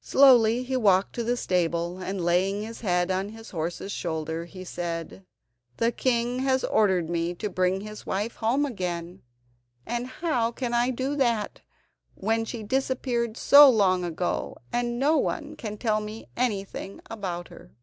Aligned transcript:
Slowly 0.00 0.64
he 0.64 0.76
walked 0.76 1.12
to 1.14 1.22
the 1.22 1.36
stable, 1.36 1.98
and 1.98 2.24
laying 2.24 2.64
his 2.64 2.80
head 2.80 3.12
on 3.12 3.28
his 3.28 3.50
horse's 3.52 3.92
shoulder, 3.92 4.44
he 4.44 4.64
said: 4.64 5.24
"The 5.76 5.92
king 5.92 6.40
has 6.40 6.64
ordered 6.64 7.08
me 7.08 7.32
to 7.36 7.48
bring 7.48 7.82
his 7.82 8.04
wife 8.04 8.34
home 8.34 8.66
again, 8.66 9.22
and 9.86 10.08
how 10.08 10.50
can 10.50 10.74
I 10.74 10.90
do 10.90 11.14
that 11.14 11.60
when 12.16 12.44
she 12.44 12.64
disappeared 12.64 13.36
so 13.36 13.70
long 13.70 14.02
ago, 14.02 14.56
and 14.72 14.98
no 14.98 15.16
one 15.16 15.54
can 15.54 15.78
tell 15.78 16.00
me 16.00 16.26
anything 16.36 17.00
about 17.08 17.46
her?" 17.46 17.76